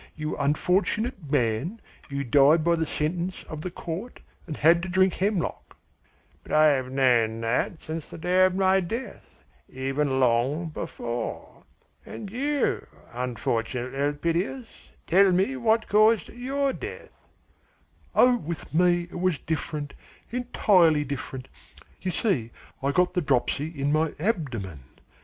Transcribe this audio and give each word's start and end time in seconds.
You 0.15 0.35
unfortunate 0.37 1.29
man, 1.31 1.79
you 2.09 2.23
died 2.23 2.63
by 2.63 2.75
the 2.75 2.87
sentence 2.87 3.43
of 3.43 3.61
the 3.61 3.69
court 3.69 4.19
and 4.47 4.57
had 4.57 4.81
to 4.81 4.89
drink 4.89 5.13
hemlock!" 5.13 5.77
"But 6.41 6.53
I 6.53 6.69
have 6.71 6.91
known 6.91 7.41
that 7.41 7.83
since 7.83 8.09
the 8.09 8.17
day 8.17 8.45
of 8.47 8.55
my 8.55 8.79
death, 8.79 9.43
even 9.69 10.19
long 10.19 10.69
before. 10.69 11.65
And 12.03 12.31
you, 12.31 12.87
unfortunate 13.13 13.93
Elpidias, 13.93 14.89
tell 15.05 15.31
me 15.31 15.55
what 15.55 15.87
caused 15.87 16.29
your 16.29 16.73
death?" 16.73 17.21
"Oh, 18.15 18.37
with 18.37 18.73
me, 18.73 19.03
it 19.03 19.19
was 19.19 19.37
different, 19.37 19.93
entirely 20.31 21.03
different! 21.03 21.47
You 22.01 22.09
see 22.09 22.49
I 22.81 22.91
got 22.91 23.13
the 23.13 23.21
dropsy 23.21 23.67
in 23.67 23.91
my 23.91 24.13
abdomen. 24.19 24.79